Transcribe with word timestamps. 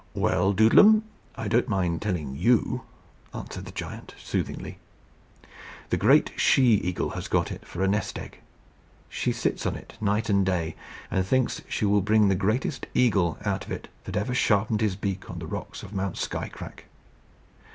"Well, 0.15 0.51
Doodlem, 0.51 1.03
I 1.35 1.47
don't 1.47 1.69
mind 1.69 2.01
telling 2.01 2.35
you," 2.35 2.81
answered 3.35 3.65
the 3.65 3.71
giant, 3.71 4.15
soothingly. 4.17 4.79
"The 5.91 5.97
great 5.97 6.31
she 6.37 6.63
eagle 6.73 7.11
has 7.11 7.27
got 7.27 7.51
it 7.51 7.67
for 7.67 7.83
a 7.83 7.87
nest 7.87 8.17
egg. 8.17 8.39
She 9.09 9.31
sits 9.31 9.63
on 9.67 9.75
it 9.75 9.99
night 10.01 10.27
and 10.27 10.43
day, 10.43 10.75
and 11.11 11.23
thinks 11.23 11.61
she 11.69 11.85
will 11.85 12.01
bring 12.01 12.29
the 12.29 12.33
greatest 12.33 12.87
eagle 12.95 13.37
out 13.45 13.63
of 13.67 13.71
it 13.71 13.89
that 14.05 14.17
ever 14.17 14.33
sharpened 14.33 14.81
his 14.81 14.95
beak 14.95 15.29
on 15.29 15.37
the 15.37 15.45
rocks 15.45 15.83
of 15.83 15.93
Mount 15.93 16.17
Skycrack. 16.17 16.85